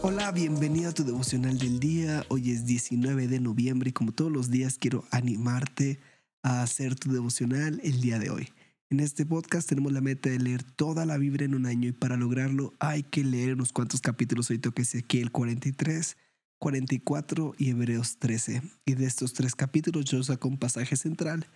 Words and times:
Hola, 0.00 0.30
bienvenido 0.30 0.90
a 0.90 0.94
tu 0.94 1.04
devocional 1.04 1.58
del 1.58 1.80
día. 1.80 2.24
Hoy 2.28 2.52
es 2.52 2.64
19 2.66 3.26
de 3.26 3.40
noviembre 3.40 3.90
y 3.90 3.92
como 3.92 4.12
todos 4.12 4.30
los 4.30 4.50
días 4.50 4.78
quiero 4.78 5.04
animarte 5.10 5.98
a 6.42 6.62
hacer 6.62 6.94
tu 6.94 7.12
devocional 7.12 7.80
el 7.82 8.00
día 8.00 8.18
de 8.18 8.30
hoy. 8.30 8.48
En 8.90 9.00
este 9.00 9.26
podcast 9.26 9.68
tenemos 9.68 9.92
la 9.92 10.00
meta 10.00 10.30
de 10.30 10.38
leer 10.38 10.62
toda 10.62 11.04
la 11.04 11.18
Biblia 11.18 11.44
en 11.44 11.54
un 11.54 11.66
año 11.66 11.88
y 11.88 11.92
para 11.92 12.16
lograrlo 12.16 12.74
hay 12.78 13.02
que 13.02 13.24
leer 13.24 13.54
unos 13.54 13.72
cuantos 13.72 14.00
capítulos. 14.00 14.50
Hoy 14.50 14.58
toca 14.58 14.82
el 14.82 15.30
43, 15.32 16.16
44 16.58 17.54
y 17.58 17.70
Hebreos 17.70 18.18
13. 18.18 18.62
Y 18.86 18.94
de 18.94 19.04
estos 19.04 19.32
tres 19.32 19.54
capítulos 19.54 20.04
yo 20.04 20.22
saco 20.22 20.48
un 20.48 20.58
pasaje 20.58 20.96
central 20.96 21.48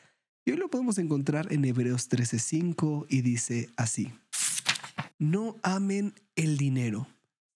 y 0.45 0.51
hoy 0.51 0.57
lo 0.57 0.69
podemos 0.69 0.99
encontrar 0.99 1.53
en 1.53 1.65
Hebreos 1.65 2.09
13:5 2.09 3.07
y 3.09 3.21
dice 3.21 3.71
así. 3.77 4.13
No 5.19 5.57
amen 5.63 6.15
el 6.35 6.59
dinero, 6.59 7.07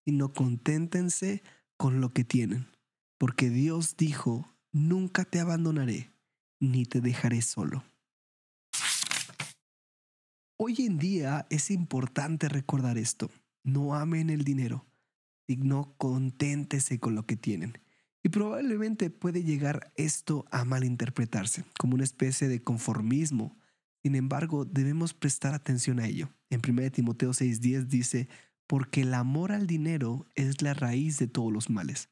sino 0.07 0.33
conténtense 0.33 1.43
con 1.77 2.01
lo 2.01 2.13
que 2.13 2.23
tienen, 2.23 2.69
porque 3.19 3.51
Dios 3.51 3.97
dijo, 3.97 4.49
nunca 4.71 5.25
te 5.25 5.41
abandonaré, 5.41 6.13
ni 6.61 6.87
te 6.87 7.01
dejaré 7.01 7.43
solo. 7.43 7.83
Hoy 10.59 10.77
en 10.87 10.99
día 10.99 11.47
es 11.51 11.71
importante 11.71 12.49
recordar 12.49 12.99
esto. 12.99 13.31
No 13.65 13.95
amen 13.95 14.31
el 14.31 14.45
dinero, 14.45 14.87
sino 15.49 15.93
conténtese 15.99 17.01
con 17.01 17.17
lo 17.17 17.27
que 17.27 17.37
tienen. 17.37 17.79
Y 18.23 18.29
probablemente 18.29 19.11
puede 19.11 19.43
llegar 19.43 19.93
esto 19.97 20.47
a 20.51 20.65
malinterpretarse 20.65 21.65
como 21.79 21.95
una 21.95 22.05
especie 22.05 22.47
de 22.47 22.63
conformismo. 22.63 23.59
Sin 24.05 24.15
embargo, 24.15 24.65
debemos 24.65 25.15
prestar 25.15 25.53
atención 25.53 25.99
a 25.99 26.07
ello. 26.07 26.31
En 26.49 26.61
1 26.61 26.91
Timoteo 26.93 27.31
6:10 27.31 27.89
dice, 27.89 28.29
porque 28.67 29.03
el 29.03 29.15
amor 29.15 29.53
al 29.53 29.67
dinero 29.67 30.27
es 30.35 30.63
la 30.63 30.75
raíz 30.75 31.19
de 31.19 31.29
todos 31.29 31.53
los 31.53 31.71
males. 31.71 32.09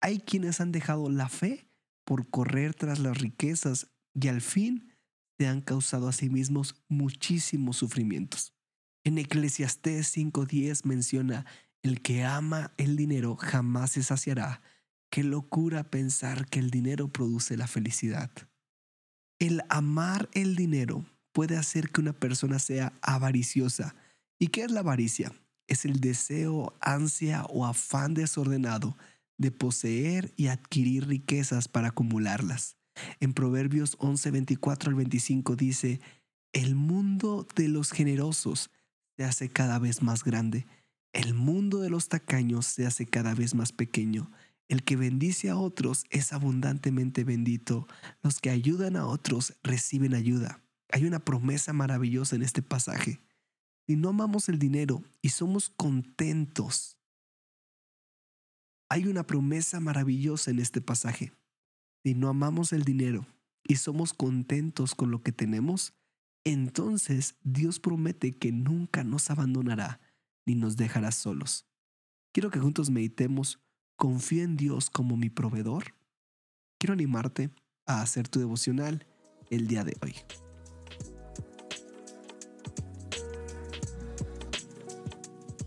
Hay 0.00 0.20
quienes 0.20 0.60
han 0.60 0.72
dejado 0.72 1.08
la 1.08 1.28
fe 1.28 1.68
por 2.04 2.28
correr 2.28 2.74
tras 2.74 2.98
las 2.98 3.18
riquezas 3.18 3.90
y 4.12 4.28
al 4.28 4.40
fin 4.40 4.92
se 5.38 5.46
han 5.46 5.60
causado 5.60 6.08
a 6.08 6.12
sí 6.12 6.28
mismos 6.28 6.82
muchísimos 6.88 7.76
sufrimientos. 7.76 8.54
En 9.04 9.18
Eclesiastés 9.18 10.16
5:10 10.16 10.84
menciona, 10.84 11.46
el 11.82 12.00
que 12.00 12.24
ama 12.24 12.72
el 12.78 12.96
dinero 12.96 13.36
jamás 13.36 13.92
se 13.92 14.02
saciará. 14.02 14.62
Qué 15.10 15.22
locura 15.22 15.90
pensar 15.90 16.46
que 16.46 16.58
el 16.58 16.70
dinero 16.70 17.08
produce 17.08 17.56
la 17.56 17.66
felicidad. 17.66 18.30
El 19.38 19.62
amar 19.68 20.30
el 20.32 20.56
dinero 20.56 21.04
puede 21.32 21.56
hacer 21.56 21.90
que 21.90 22.00
una 22.00 22.14
persona 22.14 22.58
sea 22.58 22.92
avariciosa. 23.02 23.94
¿Y 24.38 24.48
qué 24.48 24.62
es 24.62 24.70
la 24.70 24.80
avaricia? 24.80 25.32
Es 25.66 25.84
el 25.84 26.00
deseo, 26.00 26.74
ansia 26.80 27.44
o 27.44 27.66
afán 27.66 28.14
desordenado 28.14 28.96
de 29.38 29.50
poseer 29.50 30.32
y 30.36 30.48
adquirir 30.48 31.06
riquezas 31.06 31.68
para 31.68 31.88
acumularlas. 31.88 32.76
En 33.20 33.32
Proverbios 33.32 33.96
11, 33.98 34.30
24 34.30 34.90
al 34.90 34.94
25 34.94 35.56
dice, 35.56 36.00
el 36.52 36.74
mundo 36.76 37.46
de 37.56 37.68
los 37.68 37.90
generosos 37.90 38.70
se 39.16 39.24
hace 39.24 39.48
cada 39.48 39.78
vez 39.78 40.02
más 40.02 40.22
grande, 40.22 40.66
el 41.14 41.32
mundo 41.32 41.78
de 41.78 41.90
los 41.90 42.08
tacaños 42.08 42.66
se 42.66 42.86
hace 42.86 43.06
cada 43.06 43.34
vez 43.34 43.54
más 43.54 43.70
pequeño. 43.70 44.30
El 44.68 44.82
que 44.82 44.96
bendice 44.96 45.48
a 45.48 45.56
otros 45.56 46.06
es 46.10 46.32
abundantemente 46.32 47.22
bendito. 47.22 47.86
Los 48.22 48.40
que 48.40 48.50
ayudan 48.50 48.96
a 48.96 49.06
otros 49.06 49.54
reciben 49.62 50.14
ayuda. 50.14 50.60
Hay 50.90 51.04
una 51.04 51.20
promesa 51.20 51.72
maravillosa 51.72 52.34
en 52.34 52.42
este 52.42 52.62
pasaje. 52.62 53.20
Si 53.86 53.96
no 53.96 54.10
amamos 54.10 54.48
el 54.48 54.58
dinero 54.58 55.02
y 55.20 55.30
somos 55.30 55.68
contentos, 55.68 56.96
hay 58.88 59.06
una 59.06 59.26
promesa 59.26 59.80
maravillosa 59.80 60.50
en 60.50 60.60
este 60.60 60.80
pasaje. 60.80 61.32
Si 62.02 62.14
no 62.14 62.28
amamos 62.28 62.72
el 62.72 62.84
dinero 62.84 63.26
y 63.62 63.76
somos 63.76 64.14
contentos 64.14 64.94
con 64.94 65.10
lo 65.10 65.22
que 65.22 65.32
tenemos, 65.32 65.94
entonces 66.44 67.36
Dios 67.42 67.80
promete 67.80 68.32
que 68.32 68.52
nunca 68.52 69.04
nos 69.04 69.30
abandonará 69.30 70.00
ni 70.46 70.54
nos 70.54 70.76
dejará 70.76 71.10
solos. 71.10 71.66
Quiero 72.32 72.50
que 72.50 72.60
juntos 72.60 72.90
meditemos, 72.90 73.60
confío 73.96 74.42
en 74.42 74.56
Dios 74.56 74.90
como 74.90 75.16
mi 75.16 75.30
proveedor. 75.30 75.94
Quiero 76.78 76.92
animarte 76.92 77.50
a 77.86 78.02
hacer 78.02 78.28
tu 78.28 78.38
devocional 78.38 79.06
el 79.50 79.66
día 79.66 79.84
de 79.84 79.96
hoy. 80.02 80.14